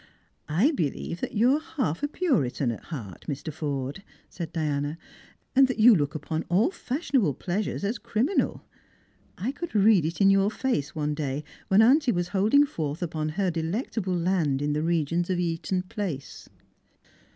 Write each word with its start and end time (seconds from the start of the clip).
"I 0.63 0.71
believe 0.71 1.23
you 1.29 1.57
are 1.57 1.59
half 1.59 2.01
a 2.01 2.07
Puritan 2.07 2.71
at 2.71 2.85
heart, 2.85 3.25
Mr. 3.27 3.53
Forde," 3.53 4.01
said 4.31 4.51
Diana," 4.51 4.97
and 5.55 5.67
that 5.67 5.77
you 5.77 5.95
look 5.95 6.15
upon 6.15 6.43
all 6.49 6.71
fashionable 6.71 7.35
pleasures 7.35 7.83
as 7.83 7.99
crimi 7.99 8.35
nal. 8.35 8.65
I 9.37 9.51
could 9.51 9.75
read 9.75 10.03
it 10.03 10.19
in 10.19 10.31
your 10.31 10.49
face 10.49 10.95
one 10.95 11.13
day 11.13 11.43
when 11.67 11.83
auntie 11.83 12.11
was 12.11 12.29
holding 12.29 12.65
forth 12.65 13.03
upon 13.03 13.29
her 13.37 13.51
delectable 13.51 14.17
land 14.17 14.59
in 14.59 14.73
the 14.73 14.81
regions 14.81 15.29
of 15.29 15.37
Eaton 15.39 15.83
place." 15.83 16.49